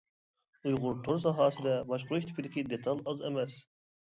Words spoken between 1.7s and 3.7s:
باشقۇرۇش تىپىدىكى دېتال ئاز ئەمەس.